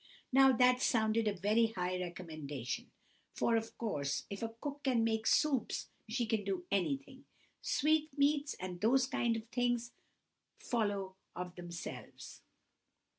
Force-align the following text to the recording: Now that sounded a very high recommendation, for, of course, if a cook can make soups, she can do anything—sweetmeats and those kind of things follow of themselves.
Now 0.33 0.51
that 0.53 0.81
sounded 0.81 1.27
a 1.27 1.37
very 1.37 1.67
high 1.67 2.01
recommendation, 2.01 2.89
for, 3.35 3.55
of 3.55 3.77
course, 3.77 4.25
if 4.31 4.41
a 4.41 4.55
cook 4.59 4.81
can 4.83 5.03
make 5.03 5.27
soups, 5.27 5.89
she 6.09 6.25
can 6.25 6.43
do 6.43 6.65
anything—sweetmeats 6.71 8.55
and 8.59 8.81
those 8.81 9.05
kind 9.05 9.35
of 9.37 9.47
things 9.49 9.91
follow 10.57 11.17
of 11.35 11.53
themselves. 11.53 12.41